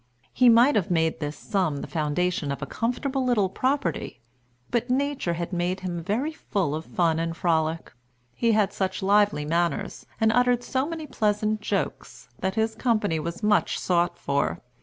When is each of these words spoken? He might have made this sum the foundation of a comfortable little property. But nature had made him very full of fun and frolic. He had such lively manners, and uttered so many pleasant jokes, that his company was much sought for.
He 0.33 0.49
might 0.49 0.73
have 0.75 0.89
made 0.89 1.19
this 1.19 1.37
sum 1.37 1.81
the 1.81 1.87
foundation 1.87 2.51
of 2.51 2.63
a 2.63 2.65
comfortable 2.65 3.23
little 3.23 3.49
property. 3.49 4.19
But 4.71 4.89
nature 4.89 5.33
had 5.33 5.53
made 5.53 5.81
him 5.81 6.01
very 6.01 6.31
full 6.31 6.73
of 6.73 6.85
fun 6.85 7.19
and 7.19 7.37
frolic. 7.37 7.93
He 8.33 8.53
had 8.53 8.73
such 8.73 9.03
lively 9.03 9.45
manners, 9.45 10.07
and 10.19 10.31
uttered 10.31 10.63
so 10.63 10.87
many 10.87 11.05
pleasant 11.05 11.61
jokes, 11.61 12.29
that 12.39 12.55
his 12.55 12.73
company 12.73 13.19
was 13.19 13.43
much 13.43 13.77
sought 13.77 14.17
for. 14.17 14.59